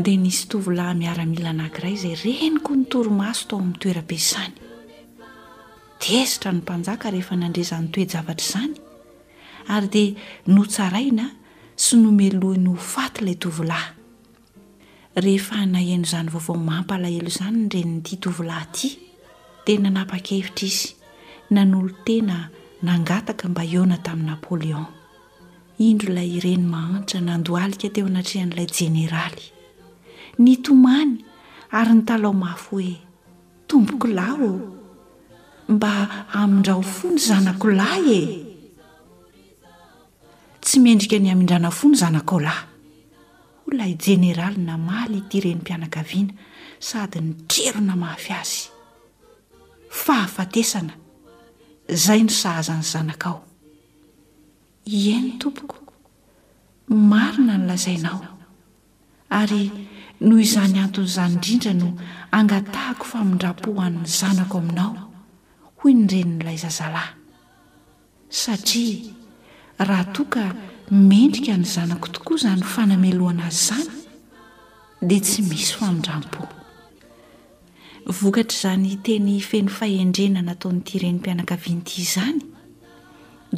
[0.00, 4.52] de nisy tovilahy miaramila anankiray zay renyko nytoromaso tao amin'ny toerabezany
[6.18, 8.74] esitra ny mpanjaka rehefa nandrezany toezavatra zany
[9.74, 10.12] ary dia
[10.54, 11.26] notsaraina
[11.84, 18.88] sy nomeloha ny hofaty ilay tovilahy haheno zany vaovao mampalahelo zany renynty tovilahy ty
[19.66, 20.88] de nanapa-kevitra izy
[21.54, 22.36] nan'olo tena
[22.86, 24.86] nangataka mba eona tamin'ny napoleon
[25.86, 29.46] indro ilay reny mahanitra nandoalika teo anatrehan'lay jeneraly
[30.38, 31.16] ny tomany
[31.78, 32.92] ary ny talaomafo hoe
[33.68, 34.50] tompoko lahho
[35.68, 35.90] mba
[36.40, 38.20] amindrao fo ny zanakolahy e
[40.64, 42.64] tsy mendrika ny amin-drana fo ny zanakao lahy
[43.68, 46.34] oona i jeneralyna maly tiren'ny mpianakaviana
[46.88, 48.62] sady ny trerona mafy azy
[50.04, 50.94] fahafatesana
[51.94, 53.38] izay no sahazany zanakao
[54.98, 55.76] iha ny tompoko
[57.10, 58.20] marina ny lazainao
[59.40, 59.62] ary
[60.20, 61.88] noho izany anton'izany indrindra no
[62.38, 65.06] angatahako famindram-po han'ny zanako aminao
[65.80, 67.12] hoy nrenin'ilay zazalahy
[68.40, 69.14] satria
[69.88, 70.42] raha toaka
[71.10, 73.92] mendrika ny zanako tokoa izany fanameloana azy izany
[75.08, 76.42] dia tsy misy famindrampo
[78.20, 82.40] vokatr' izany teny feny faendrena nataonyitirenympianaka vianty izany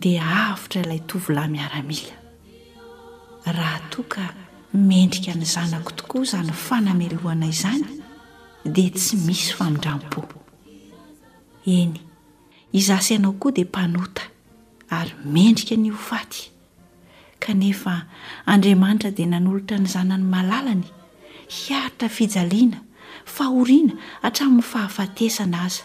[0.03, 2.15] dia avitra ilay tovila miaramila
[3.57, 4.25] raha toaka
[4.75, 7.85] mendrika ny zanako tokoa izany fanamelohana izany
[8.65, 10.27] dia tsy misy famindram-poo
[11.67, 11.99] eny
[12.73, 14.23] izasyianao koa dia mpanota
[14.91, 16.41] ary mendrika ny hofaty
[17.39, 17.95] kanefa
[18.47, 20.85] andriamanitra dia nanolotra ny zana ny malalany
[21.61, 22.79] hiaritra fijaliana
[23.35, 25.83] fahoriana hatramin'ny fahafatesana aza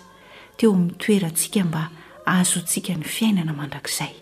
[0.57, 1.89] teo amin'ny toerantsika mba
[2.25, 4.13] ahazontsika ny fiainana mandrakzay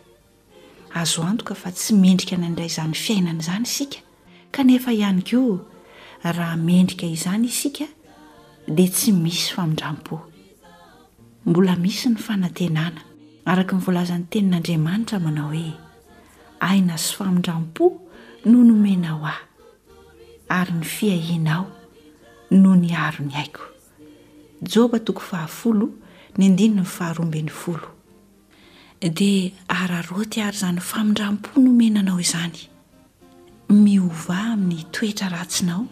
[0.94, 3.98] azo antoka fa tsy mendrika ny andray izany fiainana izany isika
[4.54, 5.66] kanefa ihany ko
[6.24, 7.86] raha mendrika izany isika
[8.76, 10.16] dia tsy misy famindram-po
[11.50, 13.02] mbola misy ny fanantenana
[13.50, 15.72] araka nyvolazan'ny tenin'andriamanitra manao hoe
[16.70, 17.84] aina sy famindram-po
[18.50, 19.44] no nomenao aho
[20.58, 21.64] ary ny fiahinao
[22.62, 25.88] no ny arony haikobtokoahaoo
[26.42, 27.90] nndnnaharobny olo
[29.02, 32.62] dia ararotyary zany famindrampo nomenanao izany
[33.74, 35.84] miova amin'ny toetra ratsinao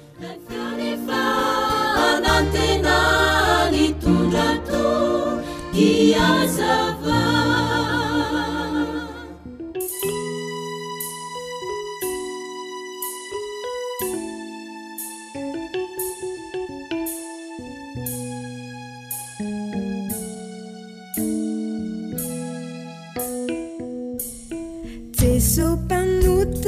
[25.58, 26.64] पनुत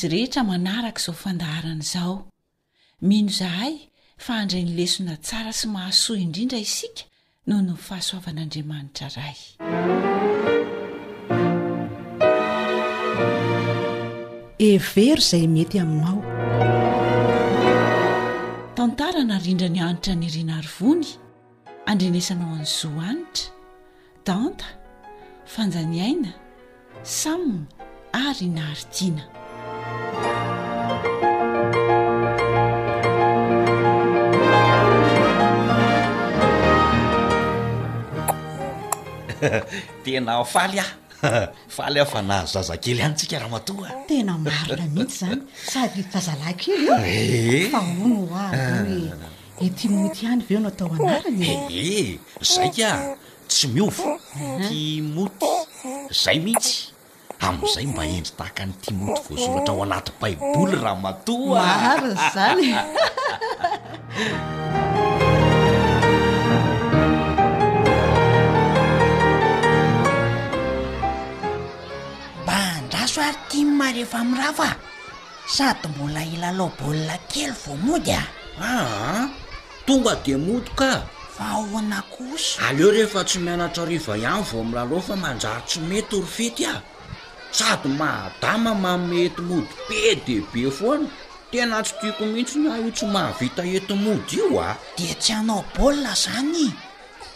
[0.00, 2.26] z rehetra manaraka izao fandaharany izao
[3.00, 3.74] mino zahay
[4.18, 7.02] fa andray ni lesona tsara sy mahasoa indrindra isika
[7.46, 9.36] noho no fahasoavan'andriamanitra ray
[14.74, 16.18] evero izay mety aminao
[18.76, 21.04] tantarana rindra ny anatra ny rinary vony
[21.90, 23.50] andrenesanao any zo anitra
[24.28, 24.66] tanta
[25.54, 26.32] fanjaniaina
[27.18, 27.42] sam
[28.24, 29.24] arinaaritina
[40.04, 40.84] tena faly a
[41.76, 45.42] faly aho fa na zazakely any tsika raha matoa tena marona mihitsy zany
[45.72, 46.84] sady zazala kely
[47.14, 47.16] e
[47.54, 47.66] eh.
[47.72, 48.98] fa ono a oe
[49.66, 52.10] itimoty any veo no atao anarany eh, eh
[52.54, 52.88] zaika
[53.50, 54.08] tsy miovo
[54.68, 55.48] timoty
[56.22, 56.74] zay mihitsy
[57.46, 62.02] am'izay mba endry tahaka any timoty vo zinohatra ho anaty baibouly raha matoamar
[62.34, 62.66] zany
[73.00, 74.76] asoary tia my marehfa mi raha fa
[75.46, 78.24] sady mbola ilalao baolina kely vomody a
[78.62, 79.28] aa ah,
[79.86, 81.02] tonga de mody ka
[81.38, 86.28] vaona koso aleo rehefa tsy mianatra riva ihany vo milaloha fa manjary tsy mety ory
[86.36, 86.80] fety ah
[87.56, 91.08] sady mahadama maome etimody be de be foana
[91.50, 95.64] tena tsy tiako mihitsy na io tsy mahavita eti mody io a de tsy anao
[95.74, 96.68] baolina zany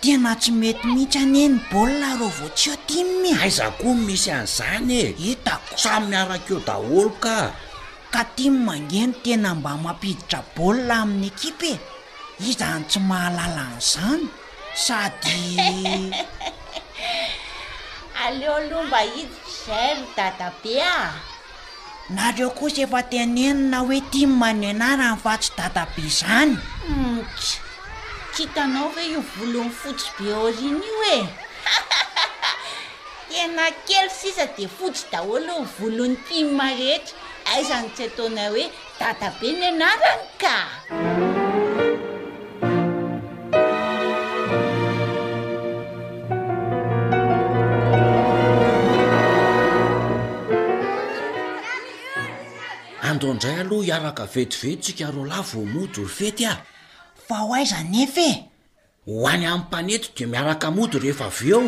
[0.05, 4.31] tena tsy mety mihitsy aneny baolina reo vao tsy o timinye aiza koa ny misy
[4.39, 7.37] an'izany e hitako saminyarakeo daholo ka
[8.13, 11.79] ka tia my mangeny tena mba mampiditra baolina amin'ny ekipy e
[12.51, 14.25] izany tsy mahalala n'izany
[14.85, 15.45] sady
[18.25, 20.99] aleo aloha mba idytryizay ro dadabe a
[22.17, 26.53] nareo kosa efa tenenina hoe timy manyanarany fa tsy dada be zany
[26.89, 27.21] mm,
[28.41, 31.21] itanao ve io volon'ny fotsy be or iny io e
[33.31, 37.15] tena kely sisa de fotsy daholo volon'ny timarehetra
[37.55, 38.67] aizany tsy taona hoe
[38.99, 40.57] data be ny narany ka
[53.11, 56.57] andoindray aloha hiaraka vetivetytsikaro la vomodoro fety a
[57.27, 58.31] fa ho aizanef e
[59.09, 61.63] ho any amin'y mpaneto di miaraka mody rehefa av eo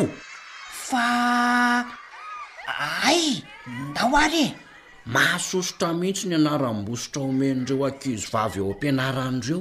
[0.87, 1.07] fa
[3.05, 3.41] ay
[3.89, 4.55] nda o ary e
[5.13, 9.59] mahasosotra mihitsy ny anaranm-bositra omenireo ankizo vavy eo am-pianaranireo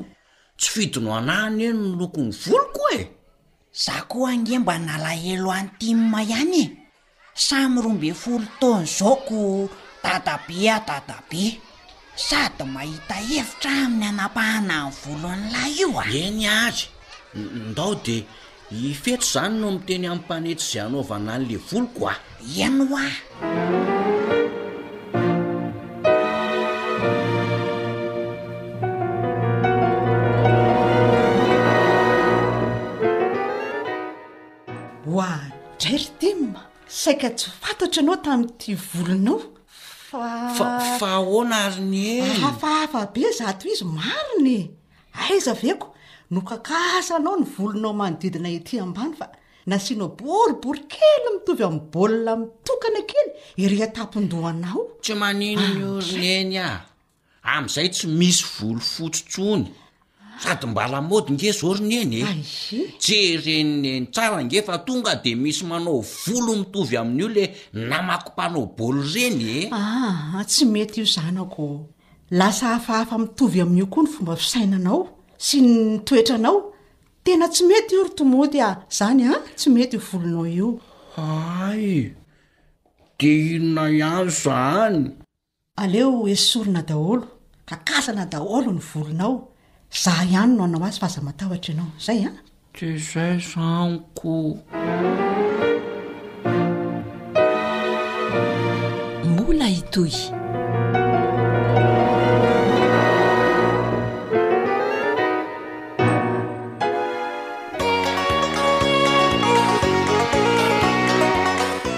[0.59, 3.03] tsy fidyno anahyny eny no lokony volo koa e
[3.85, 6.67] za koa ange mba nalahelo any timyma ihany e
[7.47, 9.37] samy roambe folo tona zaoko
[10.03, 11.43] dadabe adada be
[12.16, 16.82] sady mahita hevitra amin'ny anapahana ny voloan'lahy ioa eny azy
[17.70, 18.16] ndao de
[18.80, 22.14] hifetro izany no miteny amipanetsy zay anaovananyle voloko a
[22.54, 23.08] iano a
[35.04, 35.30] hoa
[35.80, 36.40] drery dim
[37.00, 39.38] saika tsy fantatra anao tami'yti volonao
[40.23, 44.61] afa ona ary ny enyfa afa be zato izy mariny
[45.23, 45.88] aiza veko
[46.32, 49.26] nokakasa nao ny volonao manodidina ity ambany fa
[49.68, 53.30] nasianao borybory kely mitovy aminny baolina mi tokany kely
[53.62, 56.68] irehatapondohanao tsy manino ny ah, or ny eny a
[57.52, 59.68] am'izay tsy misy volofotsotsony
[60.43, 62.02] sady mbalamody nge zoryny e.
[62.02, 67.45] ah, eny e jerenneny tsara nge fa tonga de misy manao volo mitovy amin'io le
[67.73, 71.66] namakom-panao baoly reny e a ah, tsy mety io zanako
[72.31, 75.02] lasa hafahafa mitovy amin'io koa ny fomba fisainanao
[75.38, 75.75] sy ny
[76.07, 76.59] toetranao
[77.25, 80.69] tena tsy mety io ry tomody a zany a ah, tsy mety volonao io
[81.64, 82.12] ay
[83.19, 84.97] de inona yay zany
[85.83, 87.26] aleo e sorona daholo
[87.69, 89.55] kakasana daholo ny volonao
[89.90, 92.37] zaho ihany no anao azy faza matahatra anao zay a ah?
[92.73, 94.59] ty zay zaniko
[99.25, 100.26] mbola hitoya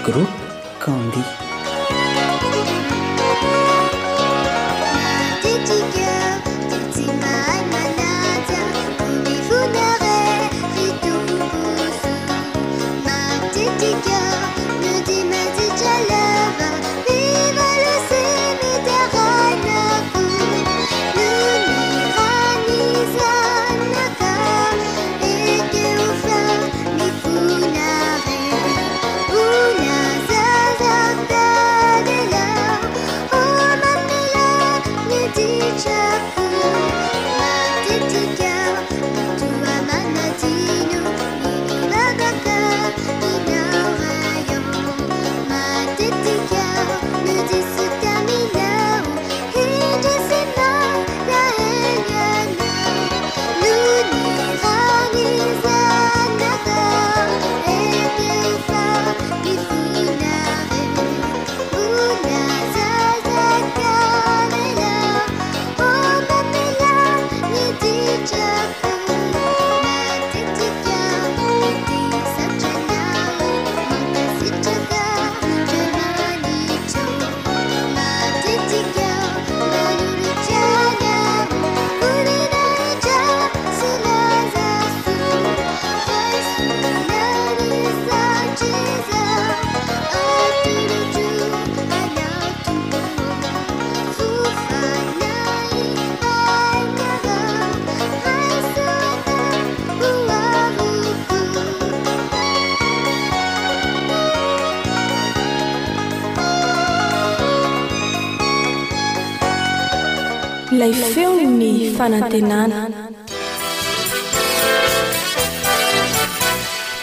[0.05, 0.41] groupe
[0.83, 1.48] candi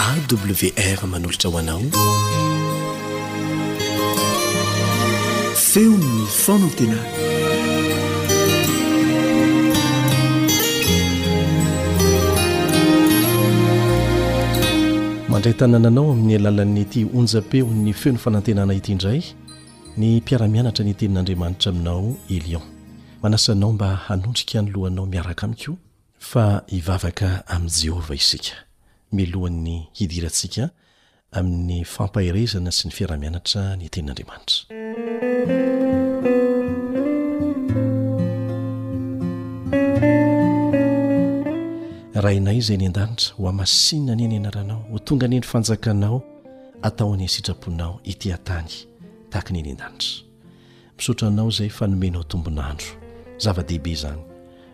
[0.06, 1.82] awr manolotra hoanao
[5.54, 7.02] feo'ny fanantenana
[15.28, 19.20] mandray tanànanao amin'ny alalan'ny ti onjapeo'ny feon'ny fanantenana ity indray
[19.98, 22.02] ny mpiaramianatra ny tenin'andriamanitra aminao
[22.38, 22.64] elion
[23.22, 25.76] manasanao mba hanondrika ny lohanao miaraka amiko
[26.18, 28.54] fa hivavaka amin' jehovah isika
[29.12, 30.64] milohan'ny hidirantsika
[31.32, 34.68] amin'ny fampahirezana sy ny fiarahmianatra ny tenin'andriamanitra
[42.22, 46.18] ra inay yzay eny an-danitra ho amasinna any eny anaranao ho tonga anyeny fanjakanao
[46.82, 48.70] ataony anysitraponao itian-tany
[49.32, 50.12] takany eny an-danitra
[50.98, 52.88] misaotranao zay fanomenao tombonandro
[53.38, 54.20] zava-dehibe zany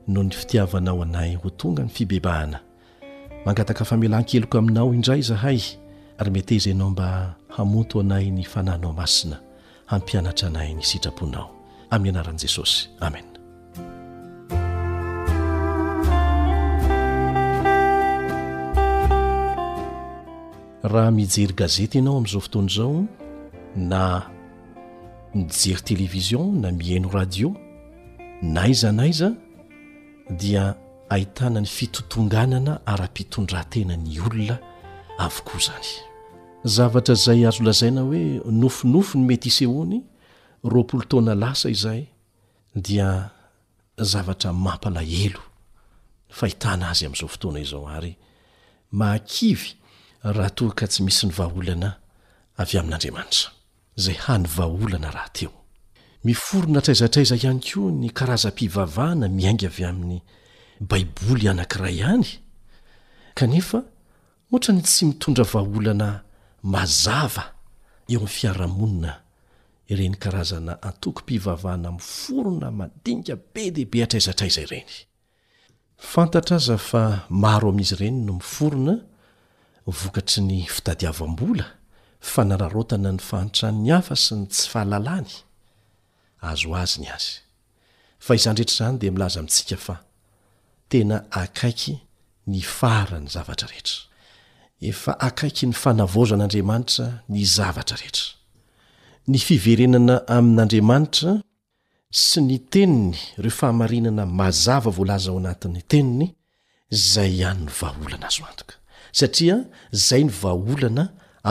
[0.06, 2.60] no ny fitiavanao anay ho tonga ny fibebahana
[3.46, 5.58] mangataka famelan-keloko aminao indray zahay
[6.18, 9.40] ary meteza ianao mba hamonto anay ny fananao masina
[9.86, 11.50] hampianatra anay ny sitraponao
[11.90, 13.24] amin'ny anaran'i jesosy amen
[20.82, 23.04] raha mijery gazety ianao ami'izao fotoana izao
[23.76, 24.22] na
[25.34, 27.54] mijery television na mihaino radio
[28.42, 29.32] naiza naiza
[30.30, 30.74] dia
[31.08, 34.56] ahitana ny fitotonganana ara-pitondratena ny olona
[35.18, 35.90] avokoa zany
[36.64, 40.02] zavatra zay azo lazaina hoe nofinofo ny mety isehoany
[40.64, 42.06] roapolo taona lasa izahay
[42.74, 43.30] dia
[43.98, 45.42] zavatra mampalahelo
[46.38, 48.14] fahitana azy amn'izao fotoana izao ary
[48.98, 49.68] mahakivy
[50.34, 51.90] raha toaka tsy misy ny vaaolana
[52.60, 53.48] avy amin'andriamanitra
[54.04, 55.54] zay hany vaaholana raha teo
[56.24, 60.20] miforona atraizatraiza ihany koa ny karaza-pivavahana miainga avy amin'ny
[60.90, 62.28] baiboly anankira ihany
[63.38, 63.78] kanefa
[64.50, 66.08] moatra ny tsy mitondra vaholana
[66.72, 67.34] mazav
[68.12, 69.12] eo am'faramonina
[69.92, 74.90] ireny kaazna atoy pvavhanamiforona mandnga be deibe atraizatraiza reny
[76.12, 77.02] fantaa aza fa
[77.44, 78.94] maroamin'izy ireny no miforona
[79.98, 81.46] vokaty ny fitadaambo
[82.32, 85.42] fanaratana ny fahantranny haf sny tsy ahay
[86.42, 87.30] azo azy ny azy
[88.24, 89.96] fa izany rehetra izany di milaza mitsika fa
[90.90, 91.94] tena akaiky
[92.52, 93.98] ny farany zavatra rehetra
[94.90, 98.26] efa akaiky ny fanavaozan'andriamanitra ny zavatra rehetra
[99.32, 101.32] ny fiverenana amin'andriamanitra
[102.26, 106.26] sy ny teniny reo fahamarinana mazava voalaza ao anatin'ny teniny
[107.12, 108.74] zay hany ny vaaholana azo antoka
[109.20, 109.56] satria
[110.08, 111.04] zay ny vaaholana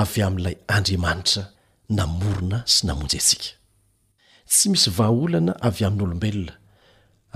[0.03, 1.43] avy amin'ilay andriamanitra
[1.97, 3.49] namorona sy namonjy atsika
[4.51, 6.53] tsy misy vahaolana avy amin'nyolombelona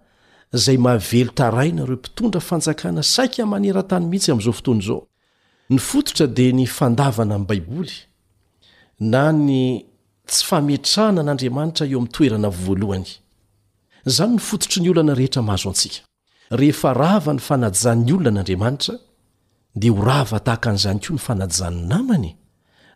[0.65, 5.03] zay mahavelo taraina reo mpitondra fanjakana saika maneratany mihitsy amn'izao fotoany zao
[5.71, 7.95] ny fototra di ny fandavana amin'ny baiboly
[9.01, 9.83] na ny
[10.31, 13.11] tsy fametrana an'andriamanitra eo amin'ny toerana voalohany
[14.15, 15.99] zany ny fototry ny olana rehetra mahazo antsika
[16.61, 18.95] rehefa rava ny fanajan'ny olona n'andriamanitra
[19.75, 22.33] de ho rava tahaka an'izany koa ny fanajana namany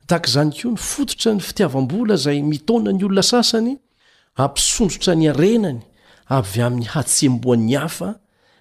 [0.08, 3.72] tahak'zany koa ny fototra ny fitiavam-bola zay mitona ny olona sasany
[4.36, 5.80] ampisondrotra ny arenany
[6.38, 8.08] avy amin'ny hatseamboan'ny hafa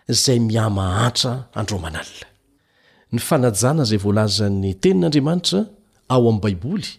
[0.10, 2.26] zay miamahatra andro manala
[3.12, 5.60] ny fanajana zay voalazan'ny tenin'andriamanitra
[6.10, 6.90] ao ami'ny baiboly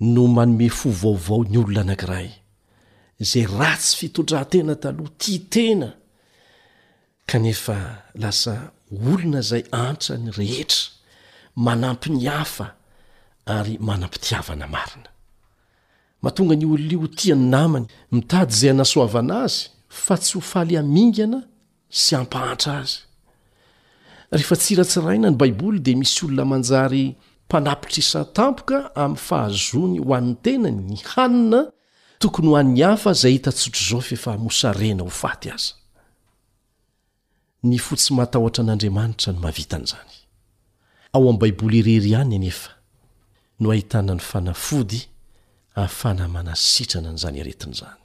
[0.00, 2.28] no manome fovaovao ny olona anankiray
[3.30, 5.88] zay ratsy fitondrantena taloha tia tena
[7.26, 7.76] kanefa
[8.22, 10.90] lasa olona zay antra ny rehetra
[11.64, 12.66] manampi ny hafa
[13.56, 15.08] ary manampitiavana marina
[16.22, 19.64] mahatonga ny olon' tiany namany mitady izay anasoavana azy
[20.04, 21.38] fa tsy hofaly amingana
[22.00, 22.98] sy amphantra azy
[24.32, 27.04] rehefa tsiratsiraina ny baiboly di misy olona manjary
[27.48, 31.60] mpanapitrisa tampoka ami'ny fahazoany ho an'ny tenany ny hanina
[32.22, 35.72] tokony ho an''ny hafa zay hita tsotro zaofy efa mosarena ho faty azy
[37.62, 40.10] ny fotsy matahotra an'andriamanitra no mavitan'zany
[41.12, 42.70] ao ami'y baiboly irery ihany anefa
[43.60, 45.00] no ahitana ny fanafody
[45.82, 48.00] ahfanamanasitrana n'zany aretin' zany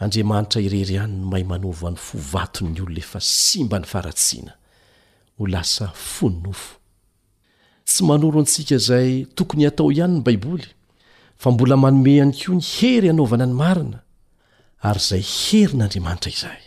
[0.00, 4.52] andriamanitra irery ihany no may manaovany fo vaton'ny olona efa si mba ny faratsiana
[5.38, 6.74] ho lasa fonynofo
[7.88, 10.66] tsy manoro antsika zay tokony atao ihanyny baiboly
[11.38, 13.98] fa mbola manome hany koa ny hery anaovana ny marina
[14.82, 16.62] ary zay hery n'andriamanitra izay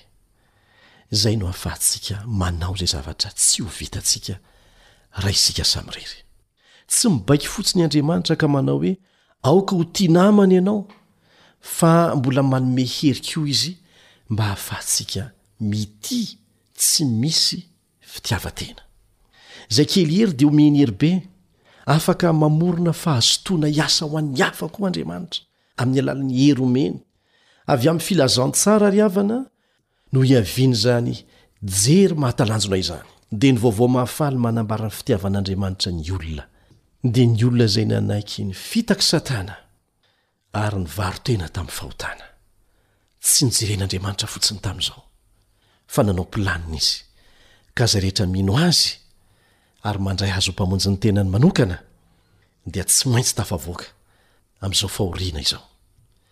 [1.12, 4.40] zay no ahafahatsika manao izay zavatra tsy ho vitatsika
[5.16, 6.24] raha isika samyrery
[6.88, 8.98] tsy mibaiky fotsiny andriamanitra ka manao hoe
[9.44, 10.88] aoka ho tianamana ianao
[11.60, 13.78] fa mbola manome hery ko izy
[14.30, 16.38] mba hahafahatsika mity
[16.76, 17.68] tsy misy
[18.00, 18.82] fitiavatena
[19.70, 21.28] zay kely hery dia homeny herybe
[21.86, 25.42] afaka mamorona fahazotoana hiasa ho an'ny hafa ko andriamanitra
[25.78, 26.98] amin'ny alalan'ny hery omeny
[27.72, 29.51] avy amin'ny filazantsara ryhavana
[30.12, 31.14] no iaviany zany
[31.84, 36.44] jery mahatalanjonay izany dea ny vaovao mahafaly manambarany fitiavan'andriamanitra ny olona
[37.16, 39.56] de ny olona zay n anaiky ny fitaky satana
[40.64, 42.26] ary ny varo tena tamin'ny fahotana
[43.26, 45.02] tsy nijeren'andriamanitra fotsiny tamin'izao
[45.94, 46.98] fa nanao planina izy
[47.78, 48.88] ka zay rehetra mino azy
[49.88, 51.78] ary mandray azo mpamonjy ny tenany manokana
[52.74, 53.88] dia tsy maintsy tafavoaka
[54.62, 55.71] amn'izao fahoriana izao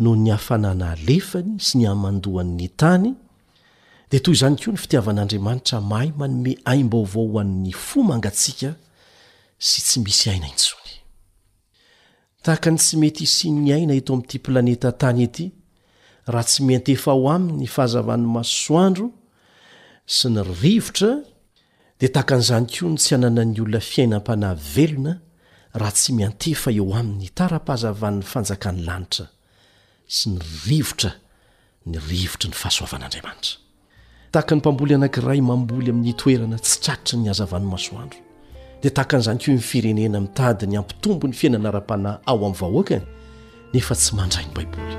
[0.00, 3.12] nony afanana lefany sy ny amandoan'ny tany
[4.12, 8.74] deto zany koa ny fitiavan'andramanitra mahay manome aimbaovao hoan'ny fomangatsika
[9.58, 10.82] sy tsy misy ainaitson
[12.78, 15.50] tsy mety isny ana eto amtyplanetatany ey
[16.28, 19.06] raha tsy miantefa o amnny fahazavan'ny masoandro
[20.06, 20.40] sy ny
[20.72, 21.14] iotra
[22.00, 25.12] de taan'zany ko n tsy anana'nyolona fiainampanavelona
[25.72, 29.26] raha tsy miantefa eo amin'ny tarapahazavan'ny fanjakan'ny lanitra
[30.06, 30.40] sy ny
[30.70, 31.12] rivotra
[31.90, 33.58] ny rivotra ny fahasoavan'andriamanitra
[34.30, 38.18] taka ny mpamboly anank'iray mamboly amin'ny itoerana tsy trarotry ny hazavany masoandro
[38.82, 43.02] dia takan'izany keo mifirenena mitadiny ampitombo ny fiainana ara-panay ao amin'ny vahoakany
[43.74, 44.96] nefa tsy mandrai ny baiboly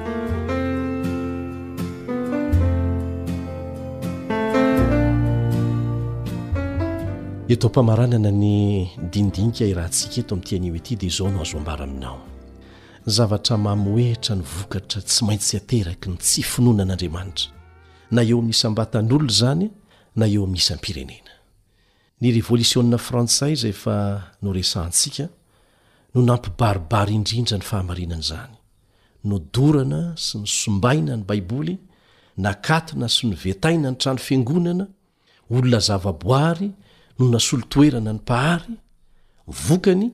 [7.49, 8.55] etao mpamaranana ny
[9.11, 12.35] dindinika iraha ntsika eto amin'tian'o ety dia zao no azoambara aminao
[13.07, 17.49] zavatra mamoeitra ny vokatra tsy maintsy ateraky ny tsy finoana an'andriamanitra
[18.15, 19.65] na eo amin'isambatan'olona izany
[20.19, 21.33] na eo aminisampirenena
[22.21, 23.95] ny revolisionna frantsay zay efa
[24.43, 25.25] noresantsika
[26.13, 28.55] no nampibaribary indrindra ny fahamarinana izany
[29.29, 31.75] no dorana sy ny sombaina ny baiboly
[32.45, 34.85] nakatona sy ny vetaina ny trano fiangonana
[35.55, 36.69] olona zava-boary
[37.19, 38.75] no nasolotoerana ny mpahary
[39.67, 40.07] vokany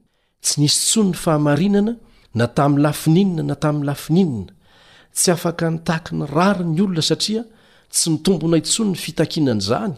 [0.46, 1.94] tsy nisy tsony ny fahamarinana
[2.36, 4.52] na tamin'ny lafininina na tamin'ny lafininina
[5.18, 7.42] tsy afaka nytahaky ny rari ny olona satria
[7.94, 9.96] tsy nytombona intsony ny fitakianan'izany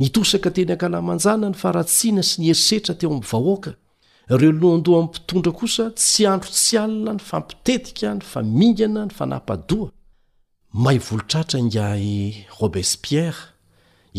[0.00, 3.70] nitosaka teny ankalamanjana ny faratsiana sy ny herisetra teo ami'ny vahoaka
[4.32, 9.88] ireo loandoha ami'ny mpitondra kosa tsy andro tsy alina ny fampitetika ny famingana ny fana-padoa
[10.82, 12.04] mahay volotratra ingay
[12.60, 13.40] robespiere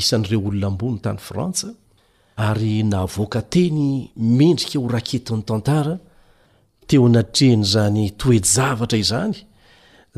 [0.02, 1.67] isan'ireo olonambony tany frantsa
[2.47, 3.84] ary nahavoaka teny
[4.39, 5.95] mendrika ho raketiny tantara
[6.88, 9.36] teo anatreny zany toejavatra izany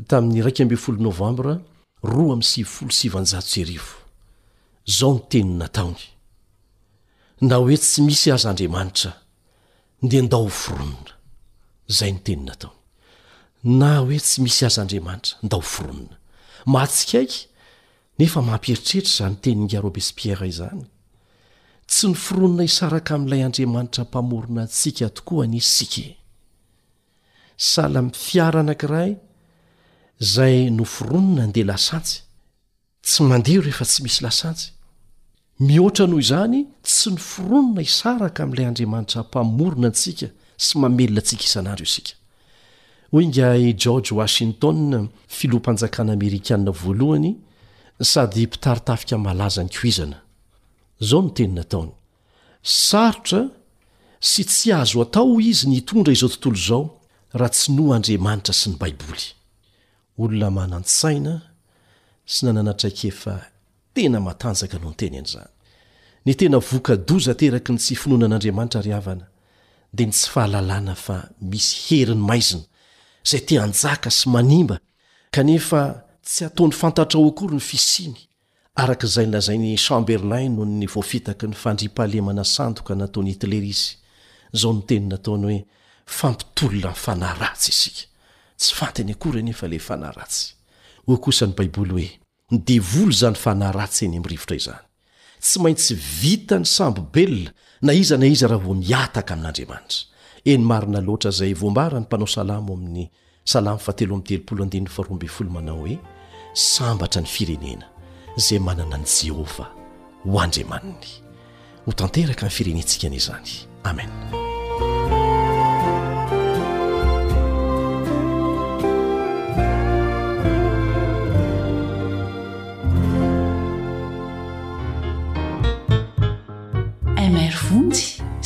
[0.10, 1.54] tamin'ny raika ambe folo novambra
[2.12, 3.94] roa ami'y sivyfolo sivanjasrivo
[4.98, 6.02] zao ny tenin nataony
[7.48, 9.12] na oe tsy misy azaandriamanitra
[10.10, 12.54] de nda hfrononazaynna
[14.00, 16.16] hoe tsy misy azaamatranda ronna
[16.74, 17.40] mahtsikaiky
[18.20, 20.84] nefa mampieritreritra zany teniny arobespièra izany
[21.92, 25.94] tsy ny foronona isaraka am'ilay adriamanitra mpamorona tsika tokoa nysik
[27.58, 29.16] sahla m fiara anankiray
[30.20, 32.22] zay no foronona ndeha lasantsy
[33.04, 34.72] tsy mandeho rehefa tsy misy lasantsy
[35.60, 41.42] mihoatra noho izany tsy no fironona hisaraka amin'ilay andriamanitra mpamorona antsika sy maelona tsik
[43.16, 44.78] aaeorge washinton
[45.36, 47.32] filom-panjakanaamerianna ohy
[48.14, 51.90] sady mpitaritafika malaza ny iznaaon tennataoy
[52.64, 53.42] sarotra
[54.20, 56.84] sy tsy azo atao izy ni tondra izao tontolo zao
[57.38, 59.26] raha tsy noo andriamanitra sy ny baiboly
[60.22, 61.34] olona manansaina
[62.34, 63.34] sy nananatraika efa
[63.96, 65.52] tena matanjaka no nyteny en'izany
[66.26, 69.26] ny tena vokadoza teraky ny tsy finoanan'andriamanitra ry havana
[69.96, 71.16] dia ny tsy fahalalàna fa
[71.52, 72.64] misy heri ny maizina
[73.30, 74.76] zay te anjaka sy manimba
[75.36, 75.82] kanefa
[76.28, 78.16] tsy ataon'ny fantatra ao akory ny fisiny
[78.82, 83.88] arakazay nlazainy chamberlai nohony voafitaky ny fandria-pahalemana sandoka nataony etlerisy
[84.60, 85.64] zao no teninataony hoe
[86.06, 88.02] fampitolona nyfanahy ratsy isika
[88.58, 90.54] tsy fantany akory anyefa ley fanahyratsy
[91.08, 92.20] ho kosany baiboly hoe
[92.52, 94.80] ny devoly zany fanay ratsy eny ami'yrivotra izany
[95.40, 97.50] tsy maintsy vita ny samby belona
[97.82, 100.00] na iza na iza raha vao miataka amin'andriamanitra
[100.46, 103.10] eny marina loatra izay voambara ny mpanao salamo amin'ny
[103.44, 106.00] salamo fatelomteldnfarbfolmanao hoe
[106.54, 107.86] sambatra ny firenena
[108.38, 109.72] zay manana ny jehovah
[110.24, 111.08] ho andriamaniny
[111.86, 113.50] ho tanteraka ny firenentsika ny zany
[113.84, 114.46] amen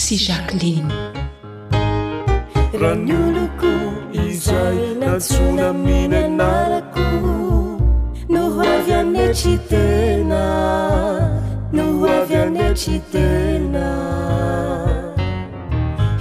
[0.01, 3.71] sy jaklinaraany oloko
[4.25, 7.05] izay nasona miny anarako
[8.33, 10.43] no hoavy anetry tena
[11.77, 13.85] no hoavy anetry tena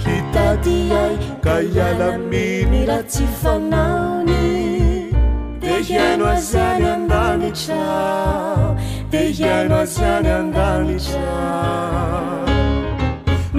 [0.05, 1.13] hitaty ay
[1.45, 4.43] ka hialaminy raha tsy fanaony
[5.61, 7.83] de hiaino azany andanitra
[9.11, 11.35] de hiaino azany andanitra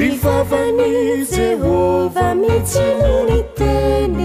[0.00, 4.16] yrvovany zehova mitsy nony teny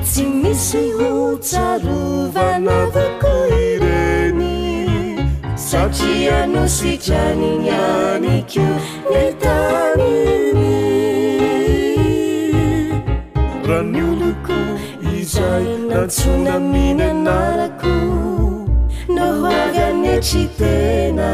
[0.00, 4.88] tsy misy hotsarovanavako ireny
[5.56, 8.68] satria nositrany nyany kio
[9.12, 10.80] ny taniny
[13.68, 14.11] ranyo
[15.60, 17.92] nantsona miny anarako
[19.16, 21.32] no hoynety ena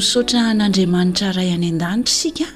[0.00, 2.48] saotra nandriamanitra ray any an-danitra isika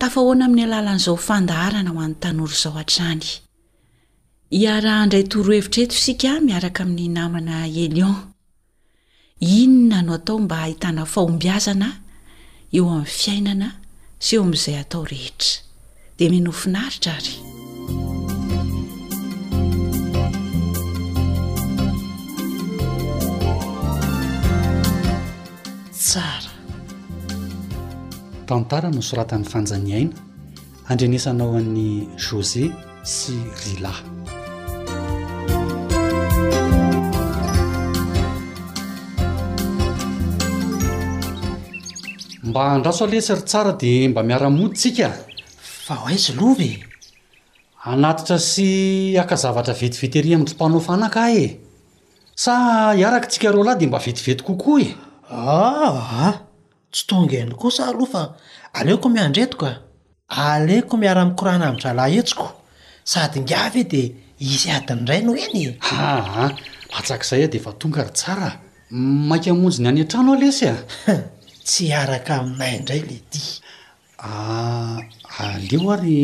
[0.00, 3.28] tafahoana amin'ny alalan'izao fandarana ho an'ny tanory izao an-trany
[4.58, 8.16] hiarah ndray toroahevitreto isika miaraka amin'ny namana elion
[9.60, 11.88] inona no atao mba hahitana fahombiazana
[12.76, 13.68] eo amin'ny fiainana
[14.24, 15.52] sy eo ami'izay atao rehetra
[16.18, 17.36] dia minofinaritra ary
[28.48, 30.16] tantara no sorata n'ny fanjanyaina
[30.90, 31.88] andrenesanao an'ny
[32.26, 32.70] jose
[33.04, 33.92] sy rila
[42.48, 45.10] mba andraso alesyry tsara di mba miara-mody tsika
[45.86, 46.24] fa hoai e?
[46.24, 46.72] sy lovy
[47.84, 48.68] anatitra sy
[49.20, 51.44] akazavatra vetivityhary ami'trympanaofanaka e
[52.34, 52.54] sa
[52.96, 54.88] iaraka tsika reo lahy dia mba vetivety kokoa e
[55.36, 56.47] ah, ah.
[56.92, 58.22] tsytonga eny kosa aloha fa
[58.78, 59.76] aleoko mihandretiko a
[60.56, 62.46] aleoko miara mkorana amralah etsiko
[63.12, 64.02] sady ngia ave de
[64.50, 65.72] isy adiny dray noho inya
[66.44, 66.46] e.
[66.98, 68.48] atazay a e, defa tonga ry tsaa
[69.28, 70.72] maika amonjy ny any antrano alesy e?
[70.72, 70.76] a
[71.68, 73.42] tsy araka aminayindray le ty
[74.26, 74.98] ah,
[75.42, 76.16] aleo ary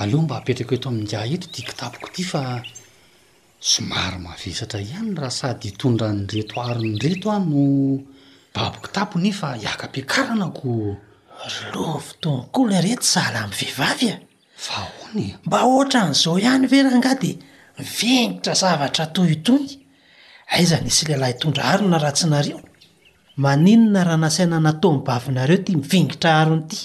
[0.00, 2.42] aleo mba hapetraka eto amnga eto ti kitaoko ty fa
[3.70, 7.62] somary maveatra ihany raha sady hitondra nyretoary ny retoa no
[8.56, 10.96] babokitapo ni fa hiakampiakarana ko
[11.76, 14.22] lovo tonkolo are ty sahala mi'n vehivavy a e.
[14.70, 17.30] vahony mba ohatra n'izao ihany ve raha ngaha di
[17.78, 19.68] mifingitra zavatra to itony
[20.56, 22.58] aizany isy lehilahy itondraharona ratsinareo
[23.44, 26.80] maninona raha nasaina nataom bavinareo ty mifingitra haron'ity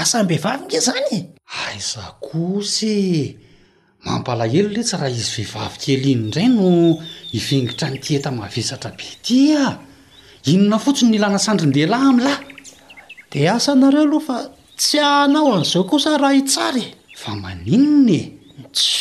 [0.00, 1.20] asam behivavy nga zany e?
[1.66, 2.94] aizakosy
[4.06, 6.68] mampalahelo ley tsy raha izy vehivavy keliny ndray no
[7.38, 9.64] ivingitra nyiti eta mavesatra be tia
[10.46, 14.36] inona fotsiny ny ilana sandrondehalahy amin'nyilahy dia asanareo aloha fa
[14.80, 16.86] tsy ahanao an'izao kosa raha hitsara e
[17.22, 18.22] fa maninona e
[18.74, 18.98] tsy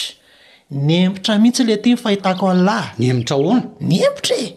[0.88, 4.50] nyembotra mihitsy le ty nyfahitako anlahy nyemotra ahoana ny embotra e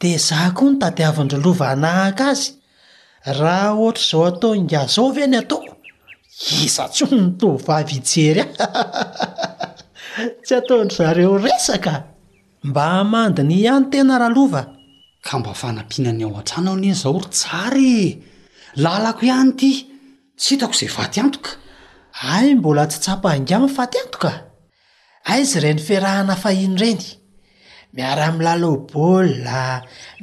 [0.00, 2.46] dia izaho koa nytadiavan-dro lova anahaka azy
[3.40, 5.68] raha ohatra izao ataongazovy any ataoo
[6.66, 8.46] isa tso nitovva vy ijery a
[10.44, 11.92] tsy ataondry zareo resaka
[12.68, 14.62] mba hamandiny hany tena rahalova
[15.22, 18.18] ka mba fanampina ny ao an-tsana ao nia zao rytsary e.
[18.84, 19.72] lalako ihany ity
[20.40, 21.50] tsy hitako izay vaty antoka
[22.34, 24.30] ay mbola tsy tsapahangamay faty antoka
[25.32, 27.04] ayzy ire ny fiarahana fahiny ireny
[27.96, 29.58] miara-minylalabaolna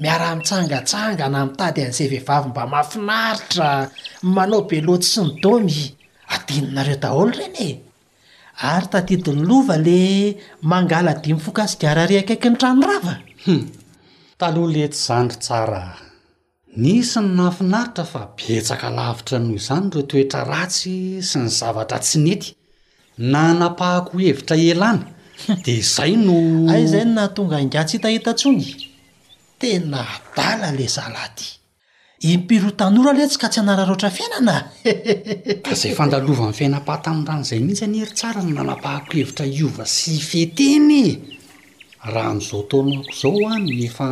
[0.02, 3.70] miara-mitsangatsangana mitady an'izay vehivavy mba mafinaritra
[4.36, 5.80] manao be loaty sy ny domy
[6.36, 7.74] adininareo daholo ireny e
[8.72, 10.00] ary tadidiny lova le
[10.70, 13.14] mangala dimy fokasigararya akaiky ny trano rava
[13.46, 13.64] hmm.
[14.38, 15.84] talohaletsy izany ro tsara
[16.78, 22.18] nisy ny nahafinaritra fa betsaka lavitra noho izany reo toetra ratsy sy ny zavatra tsy
[22.26, 22.48] nety
[23.32, 25.06] nanapahako hevitra elana
[25.66, 26.36] dia izay no
[26.74, 28.70] ay zay no na tonga aingatsy itahitantsongy
[29.62, 31.48] tena adala le salaty
[32.32, 34.56] impiro tanora letsy ka tsy anara roatra fiainana
[35.74, 39.86] izay fandalova ny fiainampahta ainy ran' izay mitsy any hery tsara no nanapaha-ko hevitra iova
[39.98, 41.02] sy feteny
[42.12, 44.08] raha nyzo taolaako zao a ny efa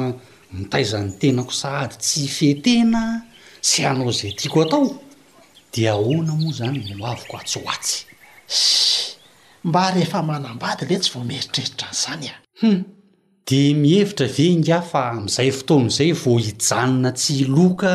[0.54, 3.04] mitaizan'ny tenako saady tsy fetena
[3.70, 4.88] sy hanao zay tiako atao
[5.74, 8.00] dia aoana moa zany laviko atsy hoatsy
[9.64, 12.84] mba rehefa manambady le tsy vo mieritreritra nzany a hu hmm.
[13.48, 17.94] de mihevitra veinga fa am'izay fotonaizay vo hijanona tsy loka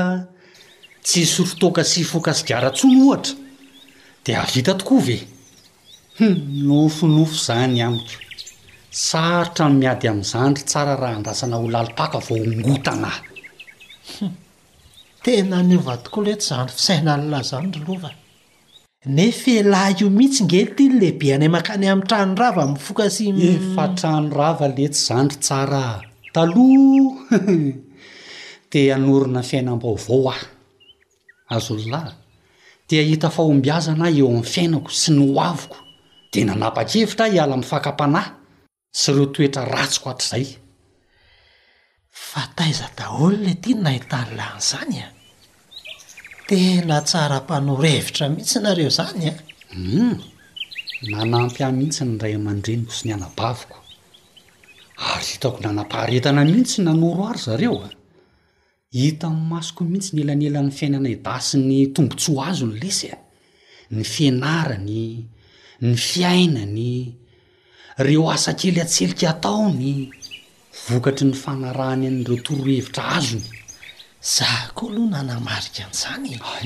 [1.05, 3.35] tsy sortoka sy fonkasigara tso no ohatra
[4.25, 5.17] de avita tokoa ve
[6.19, 6.35] hum
[6.69, 8.13] nofonofo zany amiko
[8.91, 13.21] sarotra no miady amin'yizandry tsara raha andasana holalipaka vao ongotanahya
[15.95, 22.69] atooa le ty zandry ia zanryoanefelah io mihitsy ngetyn leibe aay akay a'tranoaa
[23.77, 25.85] fa tranorava le tsy zandry tsara
[26.35, 27.05] taloa
[28.73, 30.41] di anorina ny fiaina mbao vao aho
[31.55, 32.13] azo ololaha
[32.89, 35.77] di hita fahombiazana eo ami'ny fiainako sy ny oaviko
[36.33, 38.31] de nanapakevitra iala mifakahy
[38.93, 40.47] tsy reo toetra ratsyko atr'zay
[42.29, 45.09] fa taiza daholo ne aty n nahitany lany zany a
[46.49, 49.39] tena tsara mpanoro hevitra mihitsy nareo zany aum
[49.71, 50.17] hmm.
[51.13, 53.79] nanampy ah mihitsy ny ray aman-dreniko sy ny anabaviko
[55.13, 57.89] ary hitako nanam-paharetana mihitsy sy nanoro ary zareoa
[58.99, 63.19] hita n'y masoko mihitsy ny elanelan'ny fiainanaydasy ny tombontsoa azo ny lesy a
[63.95, 65.01] ny fienarany
[65.85, 66.91] ny fiainany
[68.01, 70.09] reo asa kely atselika ataony
[70.91, 73.51] vokatry ny fanarahany an'reo torohevitra azony
[74.37, 76.61] zah koa aloha na namarika an'izany e a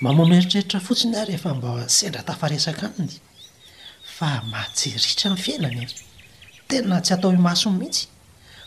[0.00, 3.14] mba momeritreritra fotsiny ah rehefa mba sendra tafaresaka aminy
[4.16, 5.86] fa mahtseritra ny fiainany
[6.68, 8.04] tena tsy atao hi masony mihitsy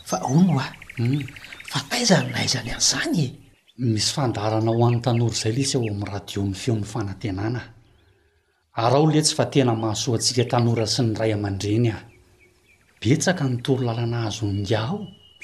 [0.08, 0.66] fa o noa
[0.96, 1.24] hmm.
[1.72, 6.40] fa taizany naizany an'izany e misy fandarana ho an'n tanory zay lisy aho am'ny radio
[6.48, 7.73] m feomfanatenana
[8.76, 12.02] araho le tsy fa tena mahasoantsika tanora sy ny ray aman-dreny ah
[13.00, 14.98] betsaka nytoro lalana azo nga ao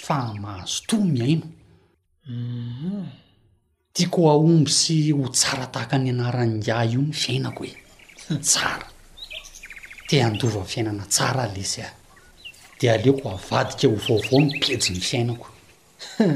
[0.04, 1.46] fa mahazoto miaino
[2.26, 3.06] mhm.
[3.94, 7.72] tiako aomby sy ho tsara tahaka ny anarannga io ny fiainako e
[8.48, 8.86] tsara
[10.08, 11.92] te andova fiainana tsara lesy ah
[12.80, 15.48] de aleoko avadika ho vaovao ny pejy ny fiainako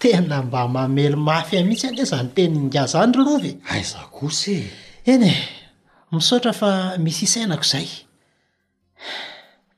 [0.00, 4.58] tena mba mamely mafy a ihitsy ane zany tenyinga zany rorovy aizakos e.
[5.04, 5.32] eny e
[6.16, 7.86] misaotra fa misy isainako izay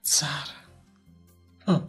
[0.04, 0.54] tsara
[1.66, 1.82] hmm.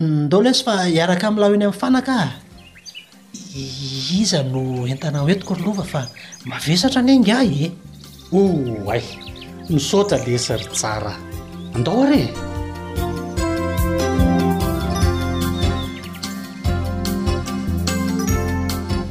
[0.00, 2.28] ndao lezy fa iaraka amy la oeny am'n fanaka a
[4.18, 6.02] iza no entana oetiko ry lova fa
[6.50, 7.70] mavesatra nyangahy e
[8.38, 9.04] oay
[9.70, 11.12] misotra lesary tsara
[11.74, 12.24] andao are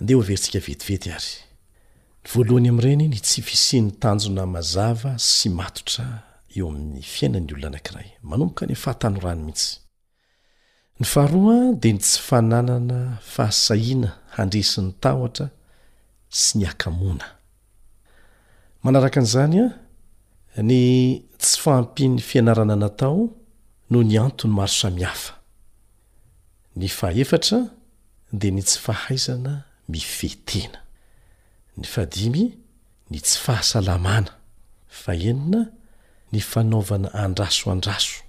[0.00, 1.32] deh ho averitsika vetivety ary
[2.32, 6.06] voalohany am'ireny ny tsy fisin'ny tanjona mazava sy matotra
[6.56, 9.70] eo amin'ny fiainan'ny olona anakiray manokany fahatanorany mihitsy
[11.00, 13.00] ny faharoa dea ny tsy fananana
[13.34, 15.46] fahasahiana handresin'ny tahtra
[16.42, 17.26] sy ny akamona
[18.84, 20.80] manaraka an'izany a ny
[21.42, 23.18] tsy fahampin'ny fianarana natao
[23.90, 25.32] no ny antony maro samihafa
[26.78, 27.58] ny faefatra
[28.40, 29.54] dea ny tsy fahaizana
[29.92, 30.78] mifetena
[31.80, 32.44] ny fadimy
[33.10, 34.32] ny tsy fahasalamana
[34.98, 35.62] faenina
[36.32, 38.22] ny fanaovana andrasoandraso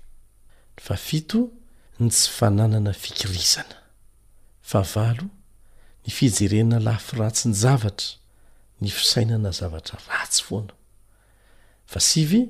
[0.86, 1.40] fafito
[2.00, 3.78] ny tsy fananana fikirizana
[4.70, 5.28] fa valo
[6.06, 8.18] ny fijerena lafi ratsy ny zavatra
[8.82, 10.74] ny fisainana zavatra ratsy foana
[11.92, 12.42] fasivy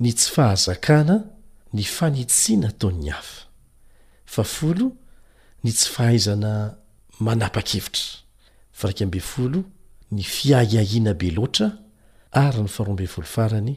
[0.00, 1.16] ny tsy fahazakana
[1.74, 3.42] ny fanitsiana taony afa
[4.34, 4.80] fafol
[5.64, 6.52] ny tsy fahaizana
[7.18, 8.27] manapa-kevitra
[8.78, 9.64] farakambe folo
[10.14, 11.66] ny fiahiahiana be loatra
[12.30, 13.74] ary ny faroambe folo farany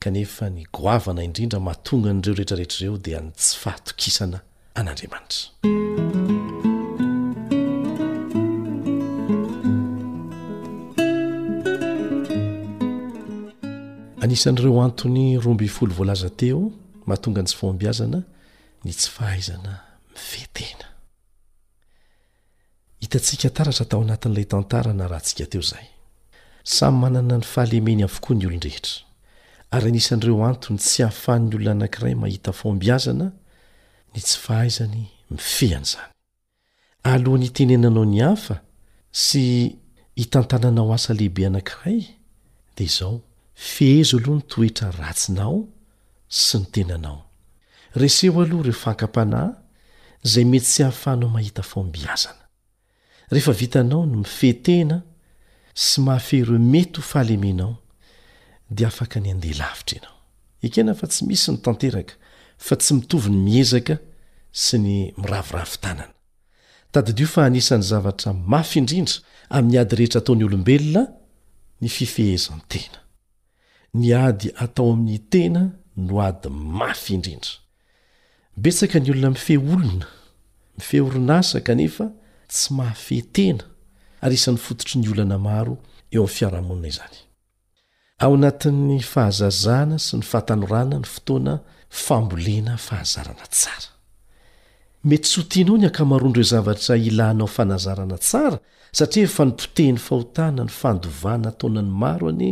[0.00, 4.38] kanefa ny goavana indrindra mahatonga n'ireo rehetraretrareo dia ny tsy faatokisana
[4.80, 5.52] an'andriamanitra
[14.24, 16.62] anisan'n'ireo antony roaambe folo voalaza teo
[17.06, 18.20] mahatonga ny tsy faombiazana
[18.84, 19.72] ny tsy fahaizana
[20.14, 20.86] mifetehna
[23.08, 25.86] hitantsika taratra tao anatin'ilay tantarana rahantsika teo izay
[26.76, 28.94] samy manana ny fahalemeny avokoa ny olondrehetra
[29.74, 33.26] ary anisan'ireo antony tsy hahafahn'ny olona anankiray mahita fombiazana
[34.14, 35.00] ny tsy fahaizany
[35.34, 36.12] mifehan' izany
[37.12, 38.56] alohany itenenanao ny hafa
[39.24, 39.42] sy
[40.20, 42.00] hitantànanao asa lehibe anankiray
[42.76, 43.16] dia izao
[43.72, 45.58] fehezo aloha ny toetra ratsinao
[46.44, 47.18] sy ny tenanao
[48.02, 49.50] reseho aloha ireo fankam-panahy
[50.26, 52.37] izay mety tsy hahafanao mahita fombiazana
[53.30, 54.96] rehefa vitanao no mifehy tena
[55.74, 57.76] sy mahafe remety ho fahalemenao
[58.70, 60.16] dia afaka ny andeha lavitra ianao
[60.62, 62.14] ekena fa tsy misy ny tanteraka
[62.58, 63.98] fa tsy mitovy ny mihezaka
[64.52, 66.14] sy ny miraviravi tanana
[66.90, 69.16] tadidio fa anisan'ny zavatra mafy indrindra
[69.50, 71.02] amin'ny ady rehetra ataony olombelona
[71.80, 72.98] ny fifehezanytena
[73.94, 77.50] ny ady atao amin'ny tena no ady mafy indrindra
[78.56, 80.06] betsaka ny olona mifehy olona
[80.78, 82.08] mife oronasa kanefa
[82.50, 83.64] tsy mahafetena
[84.22, 85.76] n'ytohzsy ny htnany
[91.26, 93.76] toanaaahazanaaa
[95.10, 98.58] mety sotianao ny ankamarondrohoe zavatra ilanao fanazarana tsara
[98.98, 102.48] satria efa nimpotehny fahotana ny fandovana taonany maro any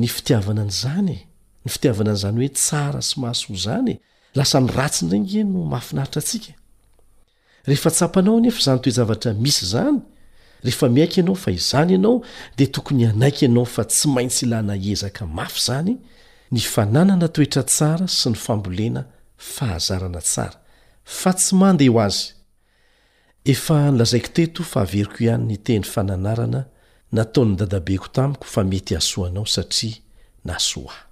[0.00, 1.22] ny fitiavana n'zany e.
[1.64, 3.96] ny fitiavanan'zany hoe tsara sy mahaso zany e.
[4.38, 6.44] lasany ratsinyrengy e no mahafinaitraik
[7.66, 9.98] rehefa tsapanao anefa izany toezavatra misy izany
[10.64, 12.16] rehefa miaika ianao fa izany ianao
[12.56, 15.94] dia tokony anaiky ianao fa tsy maintsy ilah na ezaka mafy zany
[16.52, 19.02] ny fananana toetra tsara sy ny fambolena
[19.56, 20.58] fahazarana tsara
[21.04, 22.24] fa tsy mandeh ho azy
[23.52, 26.60] efa nylazaiko teto fahaveriko ihany ny teny fananarana
[27.16, 29.96] nataon'ny dadabeko tamiko fa mety asoanao satria
[30.46, 31.09] nasoa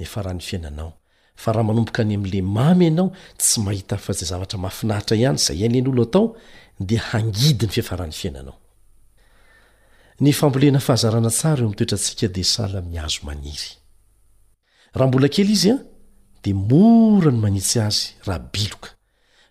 [0.00, 0.92] nyfarahany fiainanao
[1.34, 3.08] fa rahamanomboka any ami'le mamy ianao
[3.38, 6.36] tsy mahita fazay zavatra mafinahitra ihany zay any anyolotao
[6.80, 7.82] di ainyyi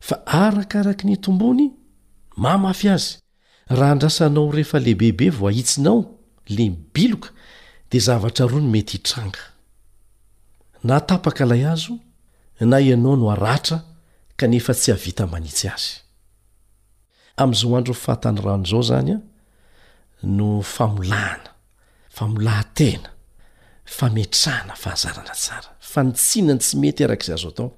[0.04, 1.70] fa arakaraky ny tombony
[2.36, 3.16] mamafy azy
[3.70, 6.00] raha andrasanao rehefa leh bebe vo ahitsinao
[6.50, 7.30] le biloka
[7.92, 9.42] de zavatra roa no mety hitranga
[10.90, 11.94] na tapaka ilay azo
[12.60, 13.78] na ianao no aratra
[14.40, 15.92] kanefa tsy avita manitsy azy
[17.42, 19.18] amn'izao andro ny fahatany rano izao zany a
[20.38, 21.50] no famolahana
[22.16, 23.10] famolahantena
[23.96, 27.70] fametrahana fahazarana tsara fa nitsianany tsy mety arak'izay azo atao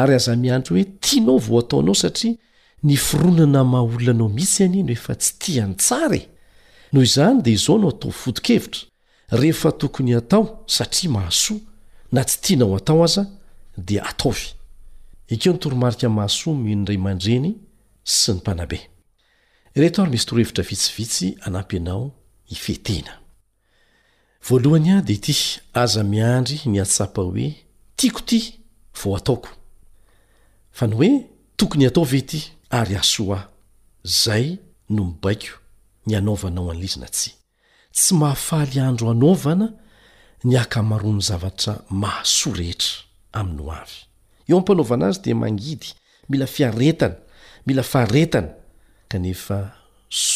[0.00, 2.34] ary aza miantro hoe tianao vao ataonao satria
[2.86, 6.26] ny fironana maha olona anao mihitsy any ny efa tsy tiany tsara e
[6.92, 8.80] noho izany dea izao no atao fotokevitra
[9.30, 11.58] rehefa tokony atao satria mahasoa
[12.12, 13.26] na ty tianaho atao aza
[13.78, 14.46] dia ataovy
[15.28, 17.54] ekeo nytoromarika mahasoa minoray man-dreny
[18.04, 18.84] sy ny pnabisyrhriony
[24.98, 25.34] a de ty
[25.74, 27.66] aza miandry nyatsapa hoe
[27.96, 28.54] tiako ty
[29.02, 29.48] vo ataoko
[30.70, 33.48] fa ny hoe tokony ataovy ety ary aso a
[34.04, 34.58] zay
[34.90, 35.50] nomibaiko
[36.06, 37.34] nyanovanaoznay
[37.96, 39.66] tsy mahafaly andro anaovana
[40.48, 42.94] ny aka maroan'ny zavatra mahasoa rehetra
[43.38, 43.98] amin'n ho avy
[44.48, 45.88] eo ampanaovana azy de mangidy
[46.30, 47.16] mila fiaretana
[47.66, 48.50] mila faretana
[49.10, 49.58] kanefa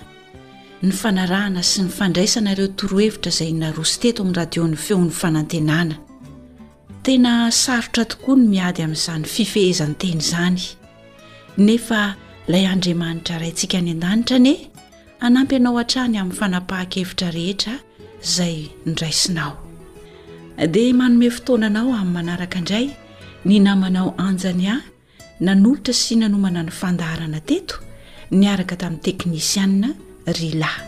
[0.87, 5.97] ny fanarahana sy ny fandraisanareo torohevitra izay narosy teto amin'ny radion'ny feon'ny fanantenana
[7.05, 10.59] tena sarotra tokoa ny miady amin'izany fifehezanyteny izany
[11.67, 12.01] nefa
[12.49, 14.55] ilay andriamanitra rayntsika any an-danitra ny
[15.27, 17.75] anampy anao an-trany amin'ny fanapahakevitra rehetra
[18.35, 19.53] zay nyraisinao
[20.75, 22.87] dia manome fotonanao amin'ny manaraka indray
[23.49, 24.81] ny namanao anjany a
[25.39, 27.77] nanolotra sy nanomana ny fandaharana teto
[28.33, 29.91] niaraka tamin'ny teknisianna
[30.39, 30.81] rylay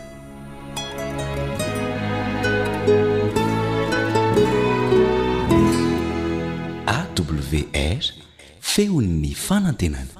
[6.97, 7.37] awr
[8.71, 10.17] feon'ny fanantenana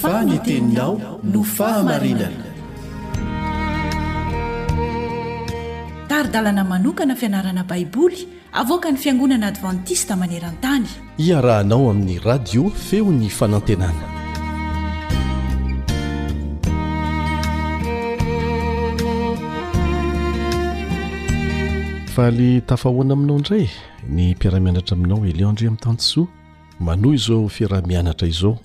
[0.00, 0.92] fanenteninao
[1.32, 2.51] no fahamarinana
[6.12, 10.86] sary dalana manokana fianarana baiboly avoka ny fiangonana advantista maneran-tany
[11.26, 14.04] iarahanao amin'ny radio feony fanantenana
[22.14, 23.66] faaly tafahoana aminao indray
[24.16, 26.26] ny mpiarahamianatra aminao eliondri amin'ny tantsoa
[26.80, 28.56] manoa izao fiaraha-mianatra izao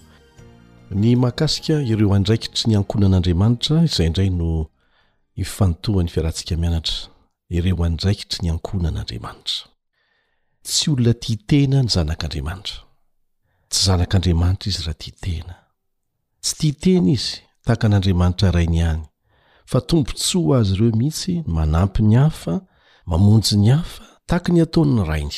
[1.01, 4.47] ny mahakasika ireo andraikitry ny ankonan'andriamanitra izay indray no
[5.43, 6.95] ifanotohany fiarantsika mianatra
[7.49, 9.65] ireo andraikitry ny ankona an'andriamanitra
[10.67, 12.81] tsy olona tiatena ny zanak'andriamanitra
[13.71, 15.55] tsy zanak'andriamanitra izy raha tiatena
[16.43, 17.31] tsy tia tena izy
[17.65, 19.03] tahaka an'andriamanitra rainy hany
[19.69, 22.53] fa tombontsoa azy ireo mihitsy n manampy ny hafa
[23.09, 25.37] mamonjy ny hafa tahaka ny ataon'ny rainy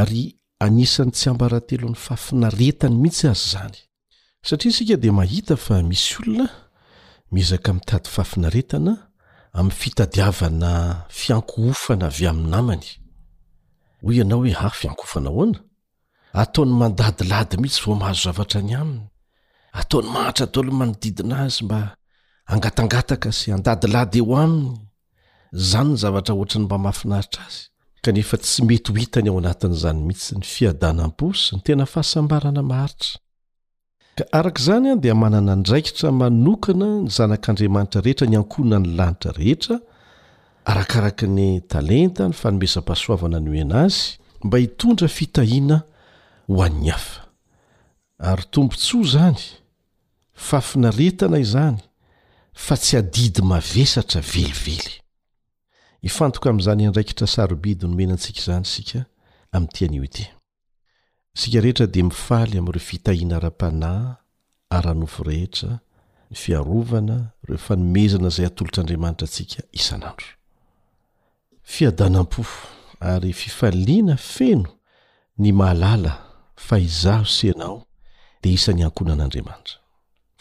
[0.00, 0.22] ary
[0.64, 3.76] anisany tsy ambrantelo an'ny fafinaretany mihitsy azy zany
[4.46, 6.46] satria sika di mahita fa misy olona
[7.34, 9.09] mezaka mi'tady fafinaretana
[9.58, 10.72] amin'ny fitadiavana
[11.20, 12.86] fiankoofana avy amin'nnamany
[14.04, 15.58] hoy ianao hoe ah fiankoofana ahoana
[16.42, 19.06] ataon'ny mandadylady mihitsy vao mahazo zavatra ny aminy
[19.80, 21.78] ataony mahartra daolo manodidina azy mba
[22.52, 24.76] angatangataka sy andadylady eo aminy
[25.70, 27.60] zany ny zavatra ohatra ny mba mahafinaritra azy
[28.02, 33.12] ka nefa tsy mety ho hitany ao anatin'izany mihitsy ny fiadanamposy ny tena fahasambarana maharitra
[34.16, 39.76] k arak'izany a dia manana ndraikitra manokana ny zanak'andriamanitra rehetra ny ankonina ny lanitra rehetra
[40.64, 45.82] arakaraka ny talenta ny fanomesam-pahasoavana ny hena azy mba hitondra fitahiana
[46.48, 47.20] ho aniy hafa
[48.30, 49.38] ary tombontsoa zany
[50.48, 51.78] fafinaretana izany
[52.66, 54.88] fa tsy adidy mavesatra velively
[56.08, 59.00] ifantoka amn'izany andraikitra sarobidy nomenantsika izany sika
[59.56, 60.22] amn'ytianyoty
[61.34, 63.92] sika rehetra de mifaly am'ireo vitahiana ara-pana
[64.76, 65.70] ara-nofo rehetra
[66.30, 67.16] ny fiarovana
[67.48, 70.28] reo fanomezana zay atolotr'andriamanitra atsika isan'andro
[71.72, 72.60] fiadanam-pofo
[73.12, 74.70] ary fifaliana feno
[75.42, 76.12] ny maalala
[76.66, 77.78] fa izaho se anao
[78.42, 79.76] de isan'ny ankonan'andriamanitra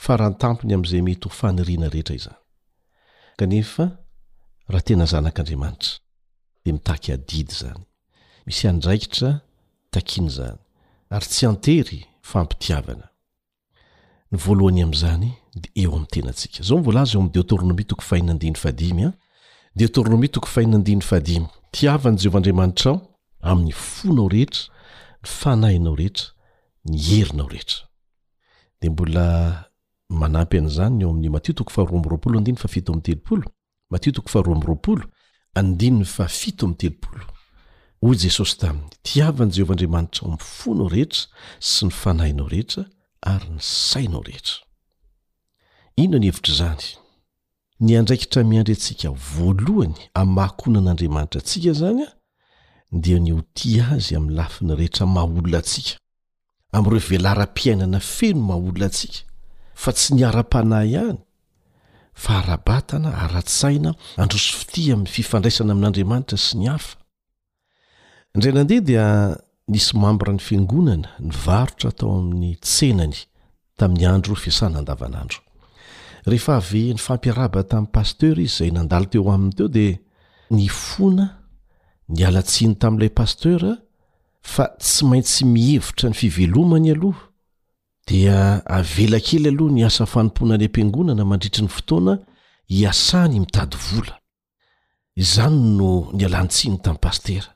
[0.04, 2.40] farantampony am'izay mety ho faniriana rehetra izany
[3.40, 3.86] kanefa
[4.72, 5.92] raha tena zanak'andriamanitra
[6.66, 7.84] de mitaky adidy zany
[8.46, 9.30] misy andraikitra
[9.94, 10.58] takiany zany
[11.12, 13.10] ary tsy antery fampitiavana
[14.32, 20.28] ny voalohany am'zany de eo am' tenantsika zao mvolazy eo am de uromi toko faiaderomi
[20.36, 23.18] toko faitiavany jeovahandriamanitra ao
[23.52, 24.62] amin'ny fonao rehetra
[25.22, 26.28] ny fanahinao rehetra
[26.90, 27.78] ny herinao reera
[28.82, 35.04] deboaampy an'zanyeoam'y matio toko faharoa amroapolo andin fa fitoamy telopolomatio toko faharoa amroapolo
[35.60, 37.26] andiny fa fito am telopolo
[38.02, 41.22] hoy jesosy taminy tiavan' jehovahandriamanitra o am fonao rehetra
[41.60, 42.84] sy ny fanahinao rehetra
[43.32, 46.80] ary ny sainao rehetraiohetr'zyn
[48.00, 52.08] andraikitra miandryantsika voalohany amy mahakona an'andriamanitra atsika zanya
[52.92, 55.96] de ny hoti azy am'ny lafiny rehetra maolona tsika
[56.72, 59.18] areovelarapiainana feno maolona atsika
[59.82, 61.18] fa tsy nyara-panay ihany
[62.24, 63.92] faarabatana aratsaina
[64.24, 66.99] androsofiti am'ny fifandraisana amin'andriamanitra sy ny afa
[68.36, 69.06] indray nandeha dia
[69.72, 73.18] nisy mambra ny fingonana ny varotra tao amin'ny tsenany
[73.78, 75.40] tamin'ny andro fiasanynandavanandro
[76.30, 79.98] rehefa avy ny fampiaraba tamin' pastera izy zay nandalo teo aminy teo dia
[80.54, 81.26] ny fona
[82.10, 83.72] ny alatsiny tamin'ilay pastera
[84.52, 87.24] fa tsy maintsy mihevitra ny fivelomany aloha
[88.08, 92.14] dia avelakely aloha ny asa fanompona any am-piangonana mandritry ny fotoana
[92.74, 94.16] hiasany mitady vola
[95.18, 97.50] izany no ny alantsino tamin'ni pastera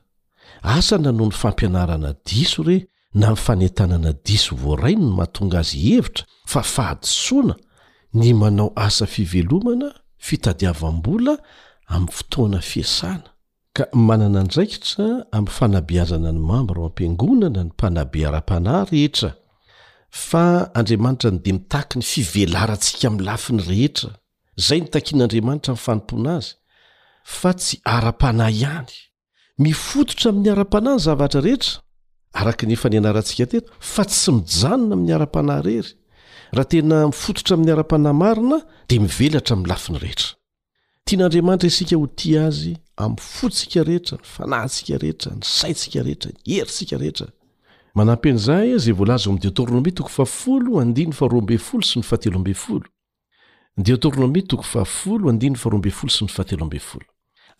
[0.64, 6.62] asa nano ny fampianarana diso re na nifanetanana diso voaraino no mahatonga azy hevitra fa
[6.62, 7.54] fahadisoana
[8.14, 9.88] ny manao asa fivelomana
[10.26, 11.34] fitadiavam-bola
[11.94, 13.28] amin'ny fotoana fiasana
[13.76, 15.06] ka manana ndraikitra
[15.36, 19.30] ami'ny fanabeazana ny mamba ro ampiangonana ny mpanabe ara-panahy rehetra
[20.28, 20.44] fa
[20.78, 24.10] andriamanitra ny de mitahky ny fivelarantsika m'ny lafiny rehetra
[24.66, 26.52] zay nytakian'andriamanitra nfanompona azy
[27.38, 28.94] fa tsy ara-pana ihany
[29.58, 31.78] mifototra ami'ny ara-panay y zavatra rehetra
[32.32, 35.94] araka ny fa nianarantsika teto fa tsy mijanona ami'ny ara-panay rery
[36.52, 40.34] raha tena mifototra ami'ny ara-panay marina dia mivelatra mi lafiny rehetra
[41.06, 46.98] tian'andriamanitra isika ho ti azy amfontsika rehetra ny fanahyntsika rehetra ny saintsika rehetra ny herintsika
[46.98, 47.28] rehetra
[47.94, 48.58] manampza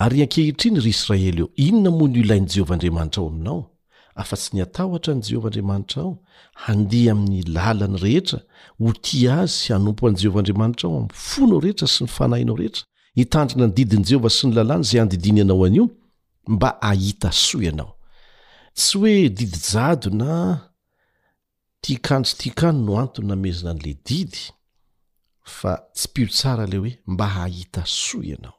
[0.03, 3.61] ary ankehitriny ry israely eo inona mo ny ilain' jehovahandriamanitra ao aminao
[4.22, 6.12] afa tsy niatahotra n' jehovahandriamanitra ao
[6.64, 8.38] handea amin'ny lalany rehetra
[8.82, 12.82] ho ti azy hanompo an'n'jehovandriamanitraao amy fonao rehetra sy ny fanahinao rehetra
[13.18, 15.84] hitandrina ny didin'jehova sy ny lalany zay andidiny anao an'io
[16.55, 17.92] mba ahita so ianao
[18.78, 20.32] tsy oe didijao na
[21.84, 24.34] tikantsy tikany no antony namezina n'le did
[25.57, 28.59] fa tsy piotsara le hoe mba ahita so anao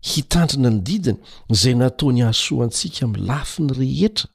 [0.00, 1.18] hitandrina ny didiny
[1.50, 4.30] zay nataony hahsoa antsika milafi ny rehetra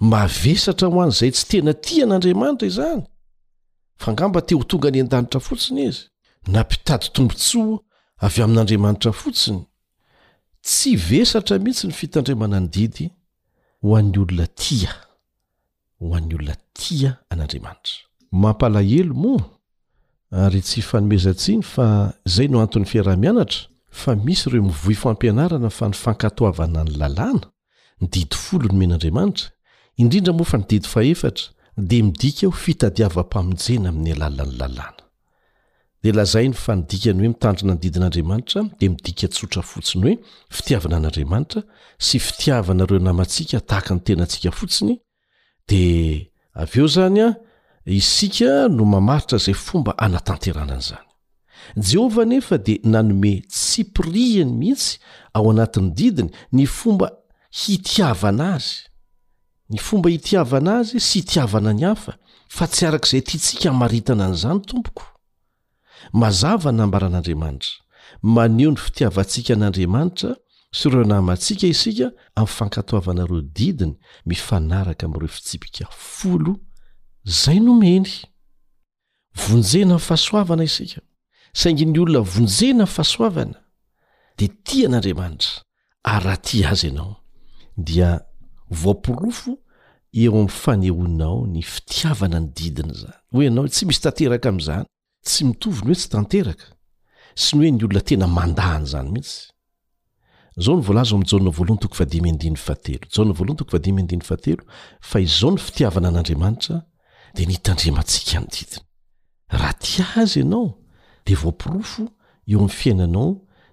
[0.00, 3.02] mavesatra ho an' izay tsy tena tia an'andriamanitra izany
[3.96, 6.02] fangamba te ho tonga any an-danitra fotsiny izy
[6.52, 7.78] na mpitady tombontsoa
[8.26, 9.62] avy amin'andriamanitra fotsiny
[10.62, 13.06] tsy vesatra mihitsy ny fitandrimanany didy
[13.82, 14.92] ho an'ny olona tia
[16.00, 17.96] ho an'ny olona tia an'andriamanitra
[18.40, 19.44] mampalahelo moa
[20.44, 21.86] ary tsy fanomezatsiny fa
[22.28, 23.60] izay no anton'ny fiarahmianatra
[23.98, 27.44] fa misy ireo mivoy fampianarana fa nyfankatoavana ny lalàna
[28.00, 29.48] nididy folo ny men'andriamanitra
[30.02, 31.44] indrindra moa fa nididy fahefatra
[31.90, 35.02] de midika ho fitadiavam-pamonjena amin'ny alalany lalàna
[36.02, 40.16] de lazainy fa nidikany hoe mitandrina ny didin'andriamanitra de midika tsotra fotsiny hoe
[40.56, 41.60] fitiavana an'andriamanitra
[42.06, 44.94] sy fitiavanareo namantsika tahaka ny tenantsika fotsiny
[45.68, 45.82] di
[46.62, 47.28] av eo zany a
[48.00, 51.07] isika no mamaritra zay fomba anatanteranany zany
[51.76, 54.98] jehovah nefa dia nanome tsipriheny mihitsy
[55.32, 57.10] ao anatin'ny didiny ny fomba
[57.50, 58.88] hitiavana azy
[59.70, 62.14] ny fomba hitiavana azy sy itiavana ny hafa
[62.48, 65.04] fa tsy arak'izay tiatsika maritana n'izany tompoko
[66.12, 67.72] mazava ny nambaran'andriamanitra
[68.22, 70.30] maneo ny fitiavantsika n'andriamanitra
[70.72, 73.94] sy ireo namantsika isika ami'y fankatoavanareo didiny
[74.26, 76.56] mifanaraka am'ireo fitsipika folo
[77.24, 78.10] zay nomeny
[79.46, 81.00] vonjena ny fahasoavana isika
[81.60, 83.58] saingy ny olona vonjena nfahasoavana
[84.38, 85.50] de ti n'andriamanitra
[86.10, 87.12] ary raha ty azy ianao
[87.88, 88.10] dia
[88.80, 89.52] voampirofo
[90.22, 94.84] eo am'ny fanehoinao ny fitiavana ny didiny zany hoeiana hoe tsy misy tanteraka am'izany
[95.28, 96.66] tsy mitoviny hoe tsy tanteraka
[97.42, 101.26] sy ny hoe ny olona tena mandahany zany mihitsyzaonvlza oam'
[104.08, 104.24] jat
[105.10, 106.76] fa izaony fitiavana an'andriamanitra
[107.36, 110.14] de ntandremantsikaa
[111.28, 112.04] de voampirofo
[112.50, 113.28] eo amin'ny fiainanao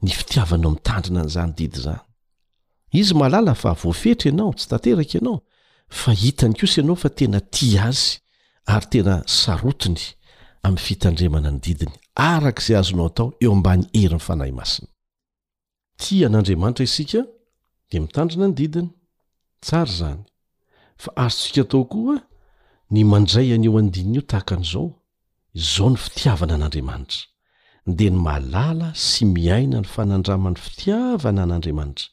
[0.06, 2.02] ny fitiavanao mitandrina n'izany didi zany
[3.02, 5.38] izy malala fa voafetra ianao tsy tanteraka ianao
[6.00, 8.06] fa hitany kosa ianao fa tena ti azy
[8.74, 10.02] ary tena sarotiny
[10.66, 11.94] amin'ny fitandremana ny didiny
[12.32, 14.90] arak' izay azonao atao eo ambany herin'ny fanahy masiny
[16.02, 17.22] ti an'andriamanitra isika
[17.90, 18.90] de mitandrina ny didiny
[19.64, 20.22] tsara zany
[21.04, 22.18] fa azo sika tao koa
[22.94, 24.88] ny mandray anyeo andininy io tahaka an'izao
[25.60, 27.22] izao ny fitiavana an'andriamanitra
[27.88, 32.08] dey malala sy miaina ny fanandramany fitiavana an'andriamanitra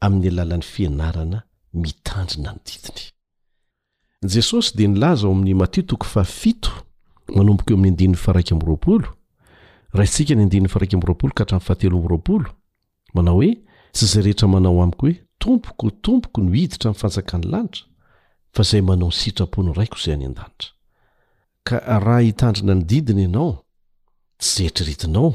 [0.00, 1.42] amin'ny alalan'ny fianarana
[1.74, 5.12] mitandrina n diyjesos d a'yena
[13.28, 13.60] hoe
[13.92, 17.84] sy zay rehetra manao amiko hoe tompokotompoko nohiditra mifanjakan'ny lanitra
[18.54, 20.68] fa zay manao nysitrapony raiko zay any an-danitra
[21.66, 23.64] ka raha hitandrina ny didiny ianao
[24.40, 25.32] tsy rertriritinao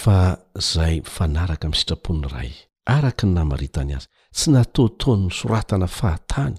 [0.00, 0.36] fa
[0.72, 2.50] zay fanaraka aminy sitrapon'ny ray
[2.84, 6.58] araky n namaritany azy tsy nataotonny soratana fahatany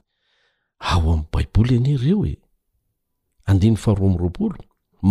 [0.79, 2.39] ao am' baiboly enyreo eh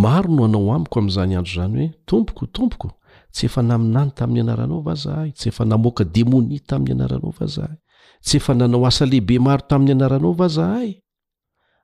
[0.02, 2.88] maro no anao amiko am'izany andro zany hoe tompoko tompoko
[3.34, 7.76] tsy efa naminany tamin'ny anaranao vazahay tsy efa namoaka demoni tamin'ny anaranao vazahay
[8.24, 10.90] tsy efa nanao asalehibe maro tamin'ny anaranao vazahay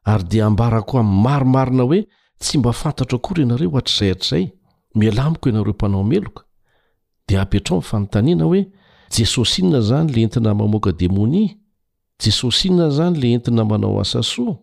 [0.05, 1.99] ary de ambarako amy maromarina oe
[2.43, 4.47] tsy mba fantatro akory ienareo arzayrzay
[4.95, 6.45] mialamiko ianareo mpanao meloka
[7.29, 8.63] dia ampyatrao nyfanontaniana hoe
[9.17, 11.45] jesosy inona zany le entina mamoaka demoni
[12.25, 14.55] jesosy inona zany la entina manao asasoa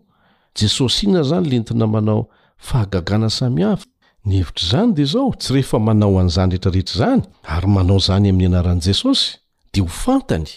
[0.59, 2.21] jesosy inona zany le entina manao
[2.57, 3.85] fahagagana samihafa
[4.25, 8.81] nyhevitr' izany dia zao tsy rehefa manao an'izany rehetrarehetra izany ary manao izany amin'ny anaran'i
[8.87, 9.25] jesosy
[9.73, 10.49] dea ho fantany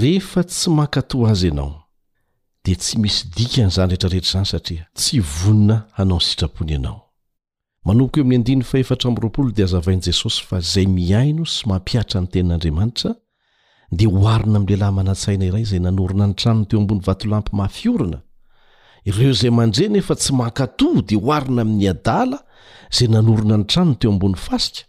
[0.00, 1.82] rehefa tsy mankatoa azy ianao
[2.64, 6.98] di tsy misy dika n'izany rehetrarehetra izany satria tsy vonina hanao ny sitrapony ianao
[7.84, 13.10] manompoka eo amin'ny andiny faetra roaol de azavain'jesosy fa zay miaino sy mampiatra ny tenin'andriamanitra
[13.98, 18.18] de oarina amlelahy manatsaina iray zay nanorna ny tanony teo abon'ny vatlampy maafiorona
[19.08, 22.38] ireo zay mandre nefa tsy makatò de hoarina ami'ny adala
[22.98, 24.82] zay nanorona ny tranony teo ambon'ny fasika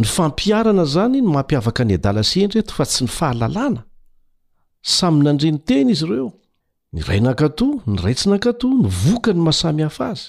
[0.00, 3.82] ny fampiarana zany ny mampiavaka ny adala s endreto fa tsy ny fahalalana
[4.98, 6.30] samynandre nyteny izy ireo
[6.94, 10.28] ny ray nankatò ny raitsinankatò ny vokany masamihafa azy